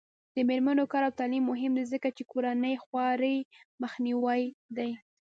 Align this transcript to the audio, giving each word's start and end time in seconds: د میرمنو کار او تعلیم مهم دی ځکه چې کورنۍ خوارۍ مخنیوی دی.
د 0.35 0.37
میرمنو 0.49 0.83
کار 0.91 1.03
او 1.07 1.13
تعلیم 1.19 1.43
مهم 1.51 1.71
دی 1.77 1.83
ځکه 1.93 2.07
چې 2.15 2.23
کورنۍ 2.31 2.75
خوارۍ 2.83 3.37
مخنیوی 3.81 4.41
دی. 4.77 4.91